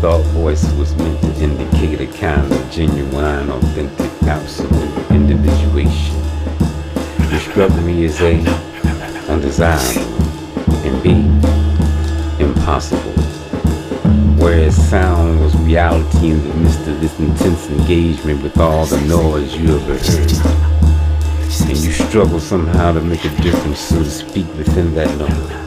thought 0.00 0.24
voice 0.28 0.64
was 0.76 0.96
meant 0.96 1.20
to 1.20 1.42
indicate 1.42 2.00
a 2.00 2.06
kind 2.18 2.50
of 2.50 2.70
genuine, 2.70 3.50
authentic, 3.50 4.10
absolute 4.22 5.10
individuation. 5.10 6.16
You 7.30 7.38
struck 7.38 7.70
me 7.82 8.06
as 8.06 8.18
A, 8.22 8.38
undesirable, 9.30 10.00
and 10.86 11.02
B, 11.02 11.10
impossible. 12.42 13.12
Whereas 14.42 14.74
sound 14.88 15.38
was 15.40 15.54
reality 15.58 16.30
in 16.30 16.48
the 16.48 16.54
midst 16.54 16.80
of 16.88 16.98
this 17.02 17.18
intense 17.20 17.68
engagement 17.68 18.42
with 18.42 18.58
all 18.58 18.86
the 18.86 19.02
noise 19.02 19.54
you 19.54 19.76
ever 19.76 19.98
heard. 19.98 20.32
And 21.68 21.76
you 21.76 21.92
struggle 21.92 22.40
somehow 22.40 22.92
to 22.94 23.02
make 23.02 23.26
a 23.26 23.42
difference, 23.42 23.80
so 23.80 24.02
to 24.02 24.10
speak, 24.10 24.46
within 24.54 24.94
that 24.94 25.14
noise. 25.18 25.60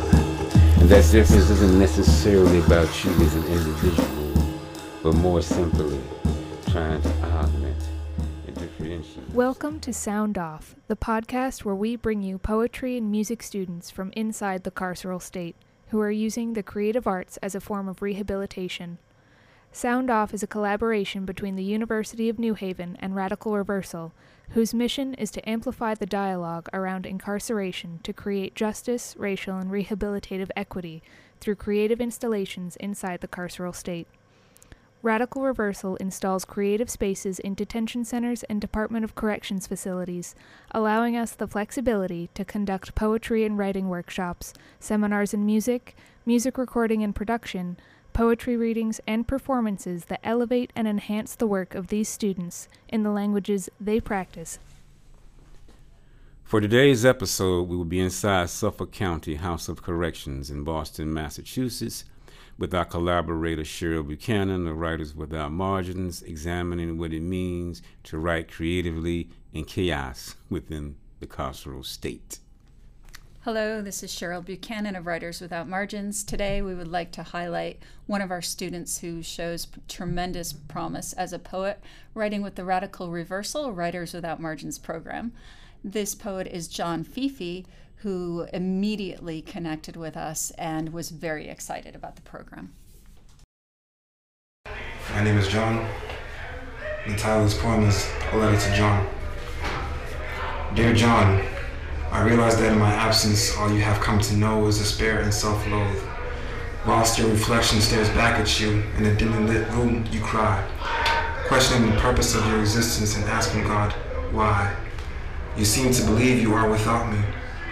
And 0.82 0.90
that 0.90 1.08
difference 1.12 1.52
isn't 1.52 1.78
necessarily 1.78 2.58
about 2.62 3.06
you 3.06 3.12
as 3.12 3.36
an 3.36 3.46
individual, 3.46 4.13
but 5.04 5.16
more 5.16 5.42
simply 5.42 6.00
trying 6.72 7.02
to 7.02 7.10
augment 7.24 7.90
and 8.48 8.56
differentiate. 8.56 9.30
Welcome 9.32 9.82
to 9.82 9.92
Sound 9.92 10.38
Off, 10.38 10.78
the 10.88 10.96
podcast 10.96 11.66
where 11.66 11.76
we 11.76 11.98
bring 11.98 12.22
you 12.22 12.38
poetry 12.38 12.96
and 12.96 13.12
music 13.12 13.44
students 13.44 13.92
from 13.92 14.14
inside 14.16 14.64
the 14.64 14.72
carceral 14.72 15.22
state 15.22 15.58
who 15.90 16.00
are 16.00 16.10
using 16.10 16.54
the 16.54 16.64
creative 16.64 17.06
arts 17.06 17.36
as 17.44 17.54
a 17.54 17.60
form 17.60 17.90
of 17.90 18.02
rehabilitation. 18.02 18.98
Sound 19.74 20.10
Off 20.10 20.34
is 20.34 20.42
a 20.42 20.48
collaboration 20.48 21.26
between 21.26 21.58
the 21.58 21.66
University 21.66 22.30
of 22.30 22.40
New 22.40 22.54
Haven 22.54 22.96
and 23.02 23.14
Radical 23.14 23.58
Reversal, 23.58 24.14
whose 24.52 24.74
mission 24.74 25.16
is 25.16 25.32
to 25.32 25.50
amplify 25.50 25.96
the 25.96 26.06
dialogue 26.06 26.70
around 26.72 27.06
incarceration 27.06 28.00
to 28.04 28.14
create 28.14 28.56
justice, 28.56 29.16
racial, 29.18 29.58
and 29.58 29.70
rehabilitative 29.70 30.50
equity 30.56 31.04
through 31.42 31.56
creative 31.56 32.00
installations 32.00 32.78
inside 32.78 33.20
the 33.20 33.28
carceral 33.28 33.76
state. 33.76 34.08
Radical 35.04 35.42
Reversal 35.42 35.98
installs 35.98 36.46
creative 36.46 36.90
spaces 36.90 37.38
in 37.38 37.56
detention 37.56 38.06
centers 38.06 38.44
and 38.44 38.62
Department 38.62 39.04
of 39.04 39.16
Corrections 39.16 39.68
facilities, 39.68 40.34
allowing 40.72 41.18
us 41.18 41.34
the 41.34 41.46
flexibility 41.46 42.30
to 42.36 42.46
conduct 42.46 42.96
poetry 42.96 43.44
and 43.44 43.58
writing 43.58 43.90
workshops, 43.90 44.54
seminars 44.80 45.34
in 45.34 45.46
music, 45.46 45.98
music 46.26 46.58
recording 46.58 47.04
and 47.04 47.14
production, 47.14 47.76
poetry 48.14 48.56
readings, 48.56 49.02
and 49.06 49.28
performances 49.28 50.06
that 50.06 50.22
elevate 50.24 50.72
and 50.74 50.88
enhance 50.88 51.36
the 51.36 51.48
work 51.48 51.76
of 51.76 51.88
these 51.88 52.08
students 52.08 52.70
in 52.88 53.04
the 53.04 53.12
languages 53.12 53.70
they 53.82 54.00
practice. 54.00 54.58
For 56.46 56.62
today's 56.62 57.04
episode, 57.04 57.68
we 57.68 57.76
will 57.76 57.84
be 57.84 58.00
inside 58.00 58.50
Suffolk 58.50 58.94
County 58.94 59.36
House 59.36 59.68
of 59.68 59.84
Corrections 59.84 60.50
in 60.50 60.64
Boston, 60.64 61.14
Massachusetts, 61.14 62.06
with 62.58 62.74
our 62.74 62.86
collaborator 62.86 63.64
Cheryl 63.64 64.08
Buchanan 64.08 64.68
of 64.68 64.78
Writers 64.78 65.16
Without 65.16 65.52
Margins, 65.52 66.22
examining 66.22 66.98
what 66.98 67.14
it 67.14 67.22
means 67.22 67.82
to 68.04 68.18
write 68.18 68.52
creatively 68.52 69.30
in 69.52 69.66
chaos 69.66 70.36
within 70.50 70.96
the 71.20 71.28
carceral 71.28 71.86
state. 71.86 72.40
Hello, 73.44 73.82
this 73.82 74.04
is 74.04 74.12
Cheryl 74.12 74.46
Buchanan 74.46 74.96
of 74.96 75.06
Writers 75.06 75.42
Without 75.42 75.68
Margins. 75.68 76.24
Today 76.24 76.62
we 76.62 76.74
would 76.74 76.88
like 76.88 77.12
to 77.12 77.24
highlight 77.24 77.82
one 78.06 78.22
of 78.22 78.32
our 78.32 78.42
students 78.42 79.00
who 79.00 79.22
shows 79.22 79.68
tremendous 79.90 80.54
promise 80.54 81.12
as 81.12 81.34
a 81.34 81.40
poet, 81.40 81.82
writing 82.14 82.42
with 82.42 82.56
the 82.56 82.64
Radical 82.64 83.12
Reversal 83.12 83.74
Writers 83.74 84.14
Without 84.14 84.40
Margins 84.40 84.80
program. 84.80 85.34
This 85.84 86.16
poet 86.16 86.48
is 86.48 86.70
John 86.70 87.04
Fifi, 87.04 87.66
who 87.98 88.48
immediately 88.52 89.42
connected 89.42 89.96
with 89.96 90.18
us 90.18 90.52
and 90.58 90.92
was 90.92 91.10
very 91.10 91.48
excited 91.48 91.96
about 91.96 92.16
the 92.16 92.22
program. 92.22 92.74
My 95.12 95.24
name 95.24 95.38
is 95.38 95.48
John. 95.48 95.88
The 97.08 97.16
title 97.16 97.44
of 97.44 97.50
this 97.50 97.62
poem 97.62 97.84
is 97.84 98.10
A 98.32 98.38
Letter 98.38 98.60
to 98.60 98.76
John. 98.76 99.08
Dear 100.76 100.94
John, 100.94 101.42
I 102.12 102.24
realize 102.24 102.58
that 102.58 102.72
in 102.72 102.80
my 102.80 102.92
absence, 102.92 103.56
all 103.58 103.72
you 103.72 103.82
have 103.82 104.00
come 104.02 104.20
to 104.22 104.36
know 104.36 104.66
is 104.68 104.80
despair 104.80 105.22
and 105.22 105.34
self-loathe. 105.34 106.04
Whilst 106.86 107.18
your 107.18 107.30
reflection 107.30 107.80
stares 107.80 108.10
back 108.10 108.40
at 108.40 108.60
you 108.60 108.84
in 108.98 109.06
a 109.06 109.16
dimly 109.16 109.54
lit 109.54 109.70
room, 109.70 110.06
you 110.12 110.20
cry, 110.22 110.68
questioning 111.48 111.90
the 111.90 112.00
purpose 112.00 112.36
of 112.36 112.46
your 112.48 112.60
existence 112.60 113.16
and 113.16 113.26
asking 113.26 113.64
God, 113.64 113.94
why? 114.32 114.76
You 115.58 115.66
seem 115.66 115.92
to 115.94 116.06
believe 116.06 116.42
you 116.42 116.54
are 116.54 116.70
without 116.70 117.12
me, 117.12 117.20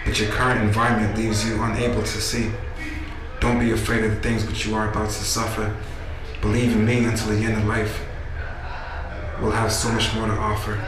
but 0.04 0.18
your 0.18 0.30
current 0.30 0.60
environment 0.62 1.16
leaves 1.16 1.48
you 1.48 1.62
unable 1.62 2.02
to 2.02 2.20
see. 2.20 2.50
Don't 3.40 3.58
be 3.58 3.72
afraid 3.72 4.04
of 4.04 4.10
the 4.10 4.20
things 4.20 4.46
which 4.46 4.66
you 4.66 4.74
are 4.74 4.90
about 4.90 5.08
to 5.08 5.24
suffer. 5.24 5.76
Believe 6.40 6.72
in 6.72 6.84
me 6.84 7.04
until 7.04 7.28
the 7.28 7.44
end 7.44 7.56
of 7.56 7.64
life. 7.66 8.00
We'll 9.40 9.50
have 9.52 9.72
so 9.72 9.90
much 9.92 10.14
more 10.14 10.26
to 10.26 10.32
offer. 10.32 10.78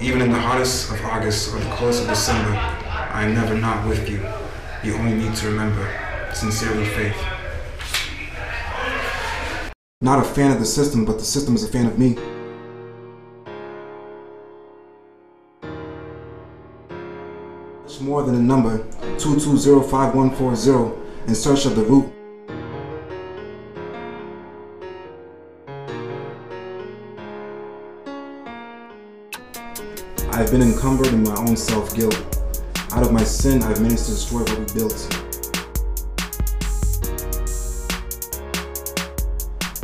Even 0.00 0.22
in 0.22 0.30
the 0.30 0.38
hottest 0.38 0.90
of 0.90 1.04
August 1.04 1.54
or 1.54 1.58
the 1.58 1.70
coldest 1.76 2.02
of 2.02 2.08
December, 2.08 2.52
I 2.52 3.24
am 3.24 3.34
never 3.34 3.54
not 3.54 3.86
with 3.86 4.08
you. 4.08 4.26
You 4.82 4.96
only 4.96 5.12
need 5.12 5.36
to 5.36 5.46
remember. 5.48 5.86
Sincerely, 6.32 6.86
Faith. 6.86 7.16
Not 10.00 10.20
a 10.20 10.24
fan 10.24 10.52
of 10.52 10.58
the 10.58 10.64
system, 10.64 11.04
but 11.04 11.18
the 11.18 11.24
system 11.24 11.54
is 11.54 11.64
a 11.64 11.68
fan 11.68 11.84
of 11.84 11.98
me. 11.98 12.16
More 18.00 18.22
than 18.22 18.34
a 18.34 18.38
number, 18.38 18.78
2205140, 19.18 21.28
in 21.28 21.34
search 21.34 21.66
of 21.66 21.76
the 21.76 21.82
root 21.82 22.10
I 30.32 30.36
have 30.36 30.50
been 30.50 30.62
encumbered 30.62 31.08
in 31.08 31.24
my 31.24 31.34
own 31.36 31.58
self 31.58 31.94
guilt. 31.94 32.16
Out 32.92 33.02
of 33.02 33.12
my 33.12 33.22
sin, 33.22 33.62
I 33.62 33.68
have 33.68 33.82
managed 33.82 34.06
to 34.06 34.12
destroy 34.12 34.40
what 34.40 34.58
we 34.58 34.64
built. 34.72 34.96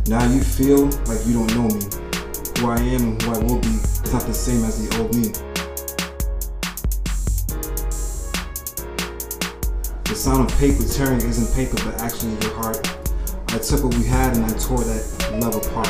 Now 0.08 0.24
you 0.32 0.40
feel 0.40 0.86
like 1.04 1.20
you 1.26 1.34
don't 1.34 1.54
know 1.54 1.68
me. 1.68 1.84
Who 2.60 2.70
I 2.70 2.78
am 2.78 3.02
and 3.02 3.22
who 3.22 3.32
I 3.32 3.38
will 3.40 3.60
be 3.60 3.68
is 3.68 4.10
not 4.10 4.22
the 4.22 4.32
same 4.32 4.64
as 4.64 4.88
the 4.88 4.96
old 5.02 5.14
me. 5.14 5.45
Sound 10.26 10.50
of 10.50 10.58
paper 10.58 10.82
tearing 10.82 11.20
isn't 11.20 11.54
paper, 11.54 11.76
but 11.84 12.00
actually 12.00 12.32
your 12.42 12.52
heart. 12.54 12.84
I 13.50 13.58
took 13.58 13.84
what 13.84 13.94
we 13.94 14.02
had 14.02 14.34
and 14.34 14.44
I 14.44 14.48
tore 14.58 14.82
that 14.82 15.38
love 15.40 15.54
apart. 15.54 15.86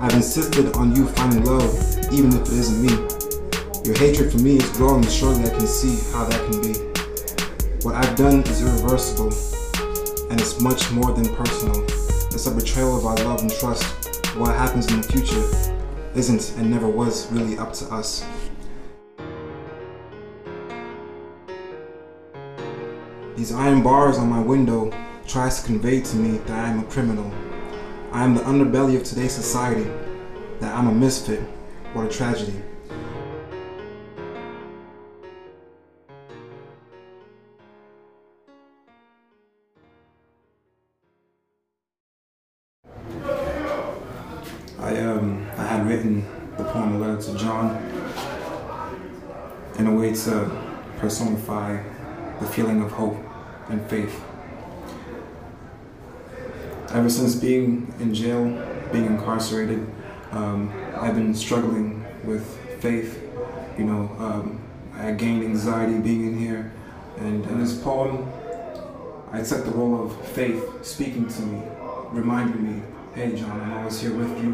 I've 0.00 0.14
insisted 0.14 0.74
on 0.76 0.96
you 0.96 1.06
finding 1.08 1.44
love, 1.44 1.74
even 2.10 2.32
if 2.32 2.40
it 2.40 2.52
isn't 2.54 2.80
me. 2.80 2.94
Your 3.84 3.98
hatred 3.98 4.32
for 4.32 4.38
me 4.38 4.56
is 4.56 4.70
growing, 4.78 5.04
and 5.04 5.12
surely 5.12 5.44
I 5.44 5.50
can 5.50 5.66
see 5.66 6.10
how 6.10 6.24
that 6.24 6.50
can 6.50 6.62
be. 6.62 6.72
What 7.84 7.96
I've 7.96 8.16
done 8.16 8.40
is 8.44 8.62
irreversible, 8.62 9.59
and 10.30 10.40
it's 10.40 10.60
much 10.60 10.90
more 10.92 11.12
than 11.12 11.26
personal. 11.34 11.84
It's 12.32 12.46
a 12.46 12.54
betrayal 12.54 12.96
of 12.96 13.04
our 13.04 13.16
love 13.16 13.42
and 13.42 13.52
trust. 13.52 13.84
What 14.36 14.54
happens 14.54 14.86
in 14.86 15.00
the 15.00 15.06
future 15.06 15.44
isn't 16.14 16.56
and 16.56 16.70
never 16.70 16.88
was 16.88 17.30
really 17.32 17.58
up 17.58 17.72
to 17.74 17.86
us. 17.86 18.24
These 23.36 23.52
iron 23.52 23.82
bars 23.82 24.18
on 24.18 24.28
my 24.28 24.40
window 24.40 24.92
tries 25.26 25.60
to 25.60 25.66
convey 25.66 26.00
to 26.00 26.16
me 26.16 26.38
that 26.38 26.64
I 26.64 26.70
am 26.70 26.80
a 26.80 26.84
criminal. 26.84 27.32
I 28.12 28.22
am 28.22 28.34
the 28.34 28.42
underbelly 28.42 28.96
of 28.96 29.02
today's 29.02 29.32
society, 29.32 29.90
that 30.60 30.76
I'm 30.76 30.86
a 30.86 30.92
misfit. 30.92 31.40
What 31.92 32.06
a 32.06 32.08
tragedy. 32.08 32.62
Personify 51.10 51.82
the 52.38 52.46
feeling 52.46 52.80
of 52.80 52.92
hope 52.92 53.18
and 53.68 53.84
faith. 53.90 54.22
Ever 56.90 57.10
since 57.10 57.34
being 57.34 57.92
in 57.98 58.14
jail, 58.14 58.44
being 58.92 59.06
incarcerated, 59.06 59.84
um, 60.30 60.72
I've 60.94 61.16
been 61.16 61.34
struggling 61.34 62.04
with 62.22 62.46
faith. 62.78 63.20
You 63.76 63.86
know, 63.86 64.02
um, 64.20 64.60
I 64.94 65.10
gained 65.10 65.42
anxiety 65.42 65.98
being 65.98 66.28
in 66.28 66.38
here, 66.38 66.72
and 67.18 67.44
in 67.44 67.58
this 67.58 67.76
poem, 67.76 68.30
I 69.32 69.42
took 69.42 69.64
the 69.64 69.72
role 69.72 70.04
of 70.04 70.08
faith 70.28 70.62
speaking 70.84 71.26
to 71.26 71.42
me, 71.42 71.60
reminding 72.12 72.62
me, 72.62 72.82
"Hey, 73.16 73.34
John, 73.34 73.60
I'm 73.60 73.72
always 73.78 74.00
here 74.00 74.14
with 74.14 74.32
you. 74.42 74.50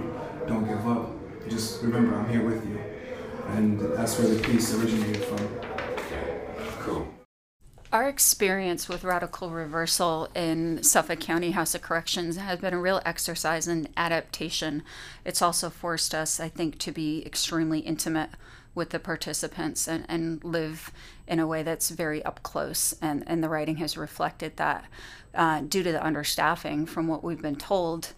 don't 0.49 0.65
give 0.65 0.87
up. 0.87 1.11
Just 1.49 1.83
remember, 1.83 2.15
I'm 2.15 2.29
here 2.31 2.45
with 2.51 2.65
you. 2.71 2.79
And 3.55 3.81
that's 3.97 4.17
where 4.19 4.29
the 4.29 4.41
piece 4.49 4.73
originated 4.73 5.25
from. 5.25 5.66
Cool. 6.87 7.09
Our 7.93 8.09
experience 8.09 8.89
with 8.89 9.03
radical 9.03 9.51
reversal 9.51 10.29
in 10.37 10.85
Suffolk 10.85 11.19
County 11.19 11.51
House 11.51 11.75
of 11.75 11.83
Corrections 11.83 12.37
has 12.37 12.61
been 12.61 12.75
a 12.75 12.81
real 12.81 13.03
exercise 13.05 13.67
in 13.67 13.89
adaptation. 13.97 14.85
It's 15.25 15.43
also 15.43 15.69
forced 15.69 16.15
us, 16.15 16.39
I 16.39 16.49
think, 16.49 16.79
to 16.79 16.93
be 16.93 17.27
extremely 17.27 17.81
intimate 17.81 18.31
with 18.73 18.91
the 18.91 19.01
participants 19.01 19.89
and, 19.89 20.05
and 20.09 20.45
live 20.45 20.93
in 21.27 21.41
a 21.41 21.47
way 21.49 21.65
that's 21.65 21.91
very 21.91 22.25
up 22.25 22.45
close. 22.45 22.95
And, 23.03 23.25
and 23.27 23.43
the 23.43 23.49
writing 23.49 23.79
has 23.79 23.97
reflected 23.97 24.57
that. 24.57 24.85
Uh, 25.35 25.63
due 25.63 25.83
to 25.83 25.91
the 25.91 25.99
understaffing, 25.99 26.89
from 26.89 27.09
what 27.09 27.25
we've 27.25 27.43
been 27.43 27.57
told, 27.57 28.13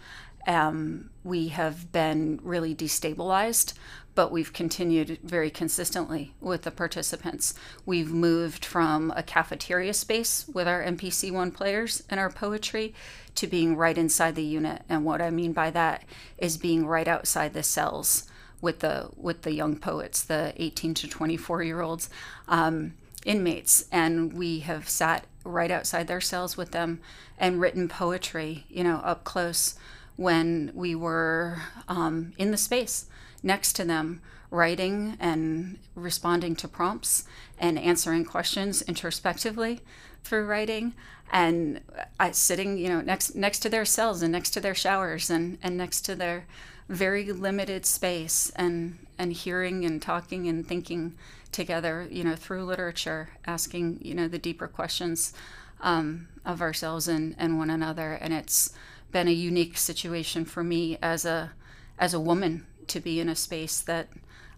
um, 0.46 1.10
we 1.24 1.48
have 1.48 1.92
been 1.92 2.40
really 2.42 2.74
destabilized, 2.74 3.74
but 4.14 4.32
we've 4.32 4.52
continued 4.52 5.18
very 5.22 5.50
consistently 5.50 6.34
with 6.40 6.62
the 6.62 6.70
participants. 6.70 7.54
We've 7.86 8.10
moved 8.10 8.64
from 8.64 9.12
a 9.14 9.22
cafeteria 9.22 9.94
space 9.94 10.46
with 10.48 10.66
our 10.66 10.82
MPC1 10.82 11.54
players 11.54 12.02
and 12.08 12.18
our 12.18 12.30
poetry 12.30 12.94
to 13.36 13.46
being 13.46 13.76
right 13.76 13.96
inside 13.96 14.34
the 14.34 14.42
unit. 14.42 14.82
And 14.88 15.04
what 15.04 15.22
I 15.22 15.30
mean 15.30 15.52
by 15.52 15.70
that 15.70 16.04
is 16.36 16.56
being 16.56 16.86
right 16.86 17.06
outside 17.06 17.52
the 17.52 17.62
cells 17.62 18.24
with 18.60 18.80
the 18.80 19.10
with 19.16 19.42
the 19.42 19.52
young 19.52 19.76
poets, 19.76 20.22
the 20.22 20.52
18 20.56 20.94
to 20.94 21.08
24 21.08 21.62
year 21.62 21.80
olds. 21.80 22.10
Um, 22.48 22.94
inmates 23.24 23.84
and 23.90 24.32
we 24.32 24.60
have 24.60 24.88
sat 24.88 25.26
right 25.44 25.70
outside 25.70 26.06
their 26.06 26.20
cells 26.20 26.56
with 26.56 26.70
them 26.70 27.00
and 27.36 27.60
written 27.60 27.88
poetry 27.88 28.64
you 28.68 28.84
know 28.84 28.96
up 28.98 29.24
close 29.24 29.74
when 30.18 30.70
we 30.74 30.94
were 30.94 31.62
um, 31.88 32.34
in 32.36 32.50
the 32.50 32.56
space 32.56 33.06
next 33.42 33.72
to 33.74 33.84
them 33.84 34.20
writing 34.50 35.16
and 35.20 35.78
responding 35.94 36.54
to 36.56 36.68
prompts 36.68 37.24
and 37.58 37.78
answering 37.78 38.24
questions 38.24 38.82
introspectively 38.82 39.80
through 40.24 40.44
writing 40.44 40.92
and 41.30 41.80
I, 42.18 42.32
sitting 42.32 42.78
you 42.78 42.88
know 42.88 43.00
next 43.00 43.34
next 43.34 43.60
to 43.60 43.68
their 43.68 43.84
cells 43.84 44.22
and 44.22 44.32
next 44.32 44.50
to 44.50 44.60
their 44.60 44.74
showers 44.74 45.30
and, 45.30 45.58
and 45.62 45.76
next 45.76 46.02
to 46.02 46.14
their 46.14 46.46
very 46.88 47.30
limited 47.30 47.84
space 47.86 48.50
and 48.56 48.98
and 49.18 49.32
hearing 49.32 49.84
and 49.84 50.00
talking 50.00 50.48
and 50.48 50.66
thinking 50.66 51.14
together, 51.52 52.06
you 52.10 52.24
know, 52.24 52.36
through 52.36 52.64
literature, 52.64 53.30
asking, 53.46 53.98
you 54.02 54.14
know, 54.14 54.28
the 54.28 54.38
deeper 54.38 54.68
questions 54.68 55.32
um, 55.80 56.28
of 56.44 56.60
ourselves 56.60 57.08
and, 57.08 57.34
and 57.38 57.58
one 57.58 57.70
another. 57.70 58.12
And 58.14 58.32
it's 58.32 58.72
been 59.10 59.28
a 59.28 59.32
unique 59.32 59.76
situation 59.76 60.44
for 60.44 60.62
me 60.62 60.98
as 61.02 61.24
a 61.24 61.52
as 61.98 62.14
a 62.14 62.20
woman 62.20 62.66
to 62.86 63.00
be 63.00 63.20
in 63.20 63.28
a 63.28 63.34
space 63.34 63.80
that 63.80 64.08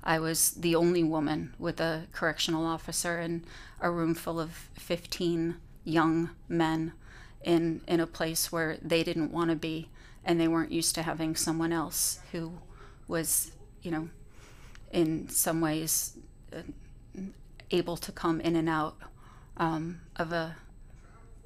I 0.03 0.19
was 0.19 0.53
the 0.53 0.75
only 0.75 1.03
woman 1.03 1.55
with 1.59 1.81
a 1.81 2.07
correctional 2.13 2.67
officer 2.67 3.21
in 3.21 3.45
a 3.81 3.91
room 3.91 4.15
full 4.15 4.41
of 4.41 4.51
15 4.75 5.57
young 5.85 6.31
men 6.49 6.93
in 7.43 7.81
in 7.87 8.01
a 8.01 8.07
place 8.07 8.53
where 8.53 8.79
they 8.83 9.03
didn't 9.03 9.33
want 9.33 9.51
to 9.51 9.57
be 9.57 9.89
and 10.25 10.41
they 10.41 10.49
weren't 10.49 10.73
used 10.73 10.95
to 10.95 11.03
having 11.03 11.35
someone 11.35 11.73
else 11.73 12.21
who 12.33 12.53
was, 13.09 13.53
you 13.83 13.91
know, 13.91 14.09
in 14.93 15.29
some 15.29 15.61
ways 15.61 16.17
uh, 16.53 16.63
able 17.71 17.97
to 17.97 18.13
come 18.13 18.41
in 18.41 18.57
and 18.57 18.69
out 18.69 18.97
um, 19.57 20.01
of 20.17 20.33
a 20.33 20.57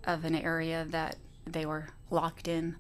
of 0.04 0.24
an 0.24 0.34
area 0.34 0.84
that 0.88 1.16
they 1.46 1.66
were 1.66 1.88
locked 2.10 2.48
in. 2.48 2.76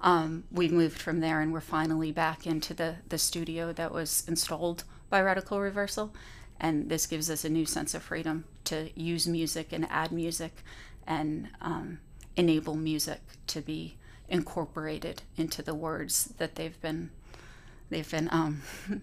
Um, 0.00 0.44
we 0.50 0.68
moved 0.68 1.00
from 1.00 1.20
there 1.20 1.40
and 1.40 1.52
we're 1.52 1.60
finally 1.60 2.12
back 2.12 2.46
into 2.46 2.74
the, 2.74 2.96
the 3.08 3.18
studio 3.18 3.72
that 3.72 3.92
was 3.92 4.24
installed 4.28 4.84
by 5.08 5.20
Radical 5.22 5.60
Reversal. 5.60 6.14
And 6.60 6.88
this 6.88 7.06
gives 7.06 7.30
us 7.30 7.44
a 7.44 7.50
new 7.50 7.66
sense 7.66 7.94
of 7.94 8.02
freedom 8.02 8.44
to 8.64 8.90
use 8.94 9.26
music 9.26 9.72
and 9.72 9.86
add 9.90 10.12
music 10.12 10.62
and 11.06 11.48
um, 11.60 11.98
enable 12.36 12.74
music 12.74 13.20
to 13.48 13.60
be 13.60 13.96
incorporated 14.28 15.22
into 15.36 15.62
the 15.62 15.74
words 15.74 16.32
that 16.38 16.56
they've 16.56 16.80
been 16.80 17.10
they've 17.90 18.10
been 18.10 18.28
um, 18.32 18.62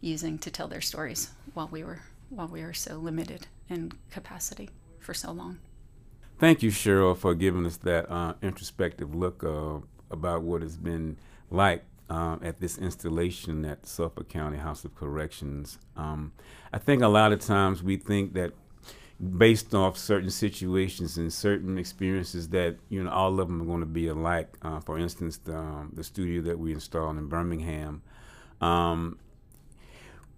using 0.00 0.38
to 0.38 0.50
tell 0.50 0.68
their 0.68 0.80
stories 0.80 1.30
while 1.52 1.68
we 1.70 1.84
were 1.84 2.00
while 2.30 2.48
we 2.48 2.62
were 2.62 2.72
so 2.72 2.96
limited 2.96 3.46
in 3.68 3.92
capacity 4.10 4.70
for 4.98 5.14
so 5.14 5.30
long. 5.30 5.58
Thank 6.38 6.62
you, 6.62 6.70
Cheryl, 6.70 7.16
for 7.16 7.34
giving 7.34 7.64
us 7.64 7.78
that 7.78 8.10
uh, 8.10 8.34
introspective 8.42 9.14
look 9.14 9.42
uh, 9.42 9.78
about 10.10 10.42
what 10.42 10.60
has 10.60 10.76
been 10.76 11.16
like 11.50 11.82
um, 12.10 12.40
at 12.42 12.60
this 12.60 12.76
installation 12.76 13.64
at 13.64 13.86
Suffolk 13.86 14.28
County 14.28 14.58
House 14.58 14.84
of 14.84 14.94
Corrections. 14.94 15.78
Um, 15.96 16.32
I 16.74 16.78
think 16.78 17.02
a 17.02 17.08
lot 17.08 17.32
of 17.32 17.40
times 17.40 17.82
we 17.82 17.96
think 17.96 18.34
that 18.34 18.52
based 19.38 19.74
off 19.74 19.96
certain 19.96 20.28
situations 20.28 21.16
and 21.16 21.32
certain 21.32 21.78
experiences 21.78 22.50
that 22.50 22.76
you 22.90 23.02
know 23.02 23.10
all 23.10 23.40
of 23.40 23.48
them 23.48 23.62
are 23.62 23.64
going 23.64 23.80
to 23.80 23.86
be 23.86 24.08
alike. 24.08 24.54
Uh, 24.60 24.78
for 24.80 24.98
instance, 24.98 25.38
the, 25.38 25.56
um, 25.56 25.90
the 25.94 26.04
studio 26.04 26.42
that 26.42 26.58
we 26.58 26.72
installed 26.72 27.16
in 27.16 27.28
Birmingham. 27.28 28.02
Um, 28.60 29.18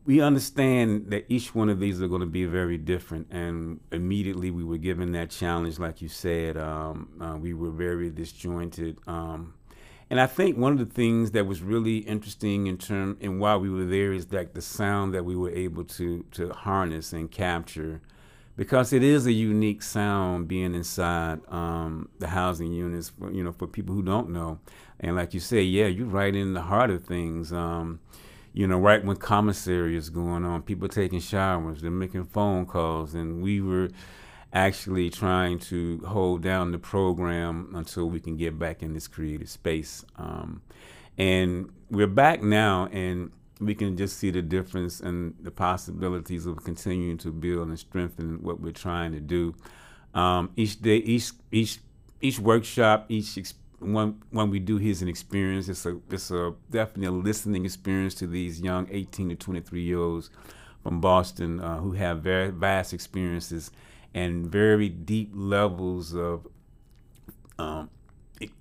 we 0.09 0.23
understand 0.23 1.11
that 1.11 1.27
each 1.29 1.55
one 1.55 1.69
of 1.69 1.81
these 1.81 2.01
are 2.01 2.09
going 2.09 2.23
to 2.23 2.27
be 2.27 2.47
very 2.47 2.79
different, 2.79 3.31
and 3.31 3.79
immediately 3.93 4.51
we 4.51 4.65
were 4.65 4.79
given 4.79 5.13
that 5.13 5.29
challenge, 5.29 5.79
like 5.79 6.01
you 6.01 6.09
said. 6.09 6.57
Um, 6.57 7.11
uh, 7.21 7.37
we 7.37 7.53
were 7.53 7.71
very 7.71 8.09
disjointed, 8.09 8.99
um, 9.07 9.53
and 10.09 10.19
I 10.19 10.27
think 10.27 10.57
one 10.57 10.73
of 10.73 10.79
the 10.79 10.87
things 10.87 11.33
that 11.33 11.47
was 11.47 11.61
really 11.61 11.99
interesting 11.99 12.69
in 12.69 12.79
term 12.79 13.19
and 13.21 13.39
while 13.39 13.61
we 13.61 13.69
were 13.69 13.85
there 13.85 14.15
is 14.15 14.29
that 14.29 14.55
the 14.55 14.63
sound 14.63 15.13
that 15.13 15.27
we 15.27 15.37
were 15.37 15.51
able 15.51 15.85
to 15.85 16.25
to 16.33 16.55
harness 16.55 17.13
and 17.13 17.31
capture 17.31 18.01
because 18.57 18.95
it 18.95 19.03
is 19.03 19.27
a 19.27 19.33
unique 19.33 19.83
sound 19.83 20.49
being 20.49 20.75
inside 20.75 21.39
um, 21.49 22.09
the 22.19 22.29
housing 22.29 22.73
units. 22.73 23.11
For, 23.11 23.31
you 23.31 23.45
know, 23.45 23.53
for 23.53 23.67
people 23.67 23.95
who 23.95 24.03
don't 24.03 24.31
know, 24.31 24.59
and 25.01 25.17
like 25.17 25.35
you 25.35 25.41
say, 25.41 25.61
yeah, 25.61 25.87
you're 25.87 26.07
right 26.07 26.35
in 26.35 26.55
the 26.55 26.63
heart 26.63 26.89
of 26.89 27.05
things. 27.05 27.53
You 28.59 28.67
know, 28.67 28.81
right 28.81 29.05
when 29.05 29.15
commissary 29.15 29.97
is 29.97 30.11
going 30.11 30.45
on, 30.45 30.63
people 30.63 30.89
taking 30.89 31.21
showers, 31.21 31.81
they're 31.81 31.93
making 31.93 32.25
phone 32.25 32.67
calls, 32.67 33.15
and 33.15 33.41
we 33.41 33.61
were 33.61 33.89
actually 34.53 35.11
trying 35.11 35.61
to 35.61 35.99
hold 36.05 36.43
down 36.43 36.73
the 36.73 36.79
program 36.81 37.71
until 37.77 38.11
we 38.11 38.19
can 38.19 38.37
get 38.37 38.59
back 38.59 38.83
in 38.83 38.95
this 38.95 39.07
creative 39.07 39.49
space. 39.49 40.05
Um, 40.17 40.61
and 41.17 41.71
we're 41.89 42.09
back 42.09 42.43
now, 42.43 42.89
and 42.91 43.31
we 43.61 43.77
can 43.77 43.97
just 43.97 44.17
see 44.17 44.33
the 44.33 44.43
difference 44.43 44.99
and 44.99 45.37
the 45.41 45.53
possibilities 45.53 46.45
of 46.45 46.65
continuing 46.65 47.19
to 47.19 47.31
build 47.31 47.69
and 47.69 47.79
strengthen 47.79 48.43
what 48.43 48.61
we're 48.61 48.73
trying 48.73 49.13
to 49.13 49.21
do. 49.21 49.55
Um, 50.15 50.51
each 50.57 50.83
day, 50.83 50.97
each 50.97 51.31
each 51.53 51.79
each 52.21 52.41
workshop, 52.41 53.07
each 53.09 53.39
when 53.81 54.21
when 54.31 54.51
we 54.51 54.59
do 54.59 54.77
here's 54.77 55.03
an 55.03 55.09
experience. 55.09 55.69
It's 55.69 55.87
a 55.87 55.99
it's 56.11 56.31
a 56.31 56.55
definitely 56.71 57.07
a 57.07 57.13
listening 57.13 57.65
experience 57.65 58.15
to 58.17 58.27
these 58.27 58.61
young 58.61 58.89
18 58.91 59.31
to 59.31 59.37
23 59.37 59.83
year 59.83 59.99
olds 59.99 60.31
from 60.83 61.01
Boston 61.01 61.61
uh, 61.61 61.79
who 61.79 61.93
have 61.93 62.21
very 62.21 62.51
vast 62.51 62.93
experiences 62.93 63.71
and 64.15 64.47
very 64.47 64.89
deep 64.89 65.31
levels 65.35 66.15
of 66.15 66.47
um, 67.59 67.91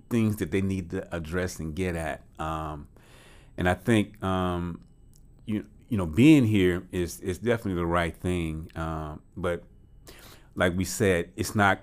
things 0.09 0.37
that 0.37 0.51
they 0.51 0.61
need 0.61 0.89
to 0.91 1.15
address 1.15 1.59
and 1.59 1.75
get 1.75 1.95
at. 1.95 2.23
Um, 2.39 2.87
and 3.57 3.67
I 3.67 3.73
think 3.73 4.21
um, 4.23 4.81
you 5.45 5.65
you 5.89 5.97
know 5.97 6.05
being 6.05 6.45
here 6.45 6.83
is 6.91 7.19
is 7.21 7.37
definitely 7.37 7.75
the 7.75 7.85
right 7.85 8.15
thing. 8.15 8.69
Um, 8.75 9.21
but 9.35 9.63
like 10.55 10.75
we 10.75 10.85
said, 10.85 11.31
it's 11.35 11.55
not 11.55 11.81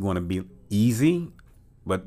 going 0.00 0.16
to 0.16 0.20
be 0.20 0.44
easy, 0.70 1.28
but 1.86 2.06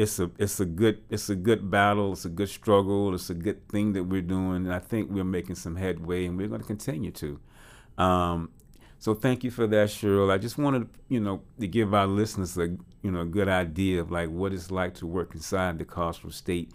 it's 0.00 0.18
a 0.18 0.30
it's 0.38 0.60
a 0.60 0.64
good 0.64 1.02
it's 1.10 1.28
a 1.28 1.36
good 1.36 1.70
battle. 1.70 2.12
It's 2.12 2.24
a 2.24 2.30
good 2.30 2.48
struggle. 2.48 3.14
It's 3.14 3.28
a 3.30 3.34
good 3.34 3.68
thing 3.68 3.92
that 3.92 4.04
we're 4.04 4.22
doing, 4.22 4.56
and 4.66 4.72
I 4.72 4.78
think 4.78 5.10
we're 5.10 5.24
making 5.24 5.56
some 5.56 5.76
headway, 5.76 6.24
and 6.24 6.38
we're 6.38 6.48
going 6.48 6.62
to 6.62 6.66
continue 6.66 7.10
to. 7.12 7.40
Um, 7.98 8.50
so 8.98 9.14
thank 9.14 9.44
you 9.44 9.50
for 9.50 9.66
that, 9.66 9.88
Cheryl. 9.88 10.30
I 10.30 10.38
just 10.38 10.56
wanted 10.56 10.88
you 11.08 11.20
know 11.20 11.42
to 11.58 11.66
give 11.66 11.92
our 11.92 12.06
listeners 12.06 12.56
a 12.56 12.68
you 13.02 13.10
know 13.10 13.20
a 13.20 13.26
good 13.26 13.48
idea 13.48 14.00
of 14.00 14.10
like 14.10 14.30
what 14.30 14.52
it's 14.54 14.70
like 14.70 14.94
to 14.94 15.06
work 15.06 15.34
inside 15.34 15.78
the 15.78 15.84
carceral 15.84 16.32
state, 16.32 16.72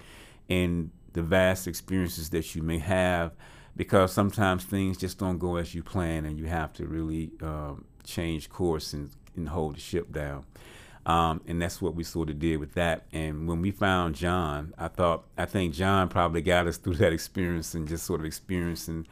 and 0.49 0.91
the 1.13 1.23
vast 1.23 1.67
experiences 1.67 2.29
that 2.29 2.53
you 2.55 2.61
may 2.61 2.77
have, 2.77 3.31
because 3.75 4.11
sometimes 4.13 4.63
things 4.65 4.97
just 4.97 5.17
don't 5.17 5.39
go 5.39 5.55
as 5.55 5.73
you 5.73 5.81
plan, 5.81 6.25
and 6.25 6.37
you 6.37 6.45
have 6.45 6.73
to 6.73 6.85
really 6.85 7.31
um, 7.41 7.85
change 8.03 8.49
course 8.49 8.93
and, 8.93 9.09
and 9.35 9.49
hold 9.49 9.75
the 9.77 9.79
ship 9.79 10.11
down. 10.11 10.45
Um, 11.05 11.41
and 11.45 11.61
that's 11.61 11.81
what 11.81 11.93
we 11.93 12.03
sort 12.03 12.29
of 12.29 12.39
did 12.39 12.57
with 12.57 12.73
that. 12.73 13.05
And 13.13 13.47
when 13.47 13.61
we 13.61 13.71
found 13.71 14.15
John, 14.15 14.73
I 14.77 14.87
thought, 14.87 15.25
I 15.37 15.45
think 15.45 15.73
John 15.73 16.09
probably 16.09 16.41
got 16.41 16.67
us 16.67 16.77
through 16.79 16.95
that 16.95 17.13
experience 17.13 17.73
and 17.75 17.87
just 17.87 18.05
sort 18.05 18.21
of 18.21 18.25
experiencing 18.25 19.07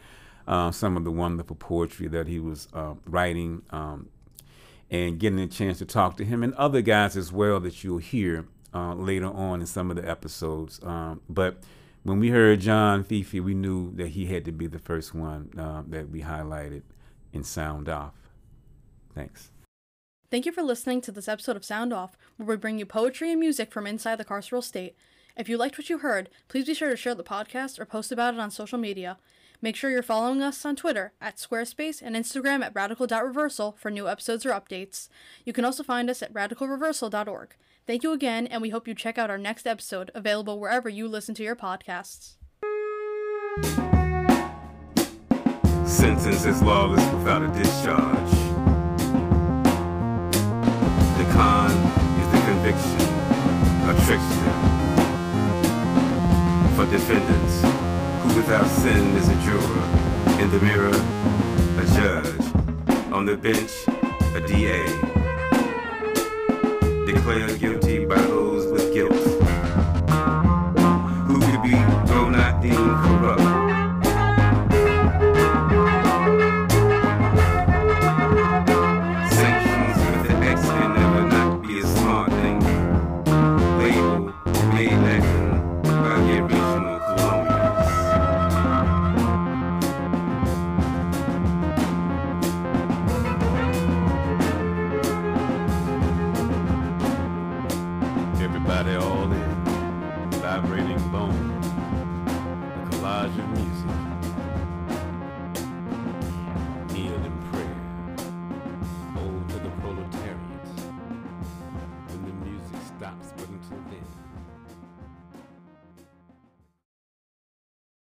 uh, 0.48 0.72
some 0.72 0.98
of 0.98 1.04
the 1.04 1.12
wonderful 1.12 1.56
poetry 1.56 2.08
that 2.08 2.28
he 2.28 2.40
was 2.40 2.68
uh, 2.74 2.96
writing 3.06 3.62
um, 3.70 4.10
and 4.90 5.20
getting 5.20 5.40
a 5.40 5.48
chance 5.48 5.78
to 5.78 5.86
talk 5.86 6.18
to 6.18 6.26
him 6.26 6.44
and 6.44 6.54
other 6.56 6.82
guys 6.82 7.16
as 7.16 7.32
well 7.32 7.60
that 7.60 7.84
you'll 7.84 8.00
hear 8.00 8.46
uh, 8.74 8.94
later 8.96 9.28
on 9.28 9.62
in 9.62 9.68
some 9.68 9.90
of 9.90 9.96
the 9.96 10.10
episodes. 10.10 10.80
Um, 10.84 11.22
but 11.30 11.58
when 12.04 12.20
we 12.20 12.30
heard 12.30 12.60
John 12.60 13.04
Fifi, 13.04 13.40
we 13.40 13.54
knew 13.54 13.96
that 13.96 14.10
he 14.10 14.26
had 14.26 14.46
to 14.46 14.52
be 14.52 14.68
the 14.68 14.80
first 14.80 15.14
one 15.14 15.52
uh, 15.58 15.84
that 15.88 16.10
we 16.10 16.22
highlighted 16.22 16.82
in 17.32 17.44
Sound 17.44 17.88
Off. 17.88 18.14
Thanks. 19.16 19.53
Thank 20.34 20.48
you 20.48 20.52
for 20.52 20.64
listening 20.64 21.00
to 21.02 21.12
this 21.12 21.28
episode 21.28 21.56
of 21.56 21.64
Sound 21.64 21.94
Off, 21.94 22.18
where 22.38 22.48
we 22.48 22.56
bring 22.56 22.80
you 22.80 22.88
poetry 22.88 23.30
and 23.30 23.40
music 23.40 23.72
from 23.72 23.86
inside 23.86 24.16
the 24.16 24.26
carceral 24.26 24.64
state. 24.64 24.96
If 25.38 25.48
you 25.48 25.58
liked 25.58 25.78
what 25.78 25.92
you 25.92 26.00
heard, 26.00 26.28
please 26.48 26.66
be 26.66 26.74
sure 26.74 26.90
to 26.90 26.98
share 26.98 27.14
the 27.14 27.24
podcast 27.24 27.78
or 27.78 27.86
post 27.86 28.12
about 28.12 28.34
it 28.34 28.40
on 28.40 28.50
social 28.50 28.80
media. 28.80 29.20
Make 29.62 29.76
sure 29.76 29.92
you're 29.92 30.02
following 30.02 30.42
us 30.42 30.66
on 30.66 30.76
Twitter 30.76 31.14
at 31.22 31.38
Squarespace 31.38 32.02
and 32.02 32.16
Instagram 32.16 32.64
at 32.64 32.74
radical.reversal 32.74 33.74
for 33.74 33.92
new 33.92 34.10
episodes 34.10 34.44
or 34.44 34.54
updates. 34.54 35.08
You 35.46 35.54
can 35.54 35.66
also 35.66 35.84
find 35.84 36.10
us 36.10 36.24
at 36.24 36.34
radicalreversal.org. 36.34 37.56
Thank 37.86 38.02
you 38.02 38.12
again, 38.12 38.48
and 38.48 38.60
we 38.64 38.70
hope 38.70 38.88
you 38.88 38.96
check 38.96 39.20
out 39.20 39.30
our 39.30 39.38
next 39.38 39.68
episode, 39.68 40.10
available 40.16 40.60
wherever 40.60 40.90
you 40.90 41.08
listen 41.08 41.36
to 41.36 41.44
your 41.44 41.56
podcasts. 41.56 42.38
Sentence 45.86 46.46
is 46.46 46.60
lawless 46.64 47.06
without 47.14 47.44
a 47.44 47.50
discharge. 47.50 48.43
Trickster. 54.06 54.52
For 56.76 56.86
defendants, 56.92 57.62
who 58.24 58.36
without 58.36 58.68
sin 58.68 59.16
is 59.16 59.30
a 59.30 59.36
juror. 59.46 59.84
In 60.42 60.50
the 60.52 60.60
mirror, 60.60 60.98
a 61.82 61.86
judge. 61.96 62.46
On 63.12 63.26
the 63.26 63.38
bench, 63.38 63.72
a 64.36 64.42
DA. 64.48 64.84
Declared 67.06 67.60
guilty 67.60 68.06
by 68.06 68.16
those 68.16 68.63
Everybody 98.76 99.06
all 99.06 99.32
in, 99.32 99.64
vibrating 100.42 100.98
bone, 101.12 101.52
a 101.62 102.88
collage 102.90 103.38
of 103.38 103.50
music. 103.50 103.73